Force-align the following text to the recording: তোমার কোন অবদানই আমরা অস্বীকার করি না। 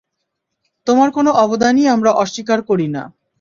তোমার 0.87 1.09
কোন 1.11 1.27
অবদানই 1.37 1.85
আমরা 1.87 2.11
অস্বীকার 2.13 2.59
করি 2.61 2.87
না। 2.87 3.03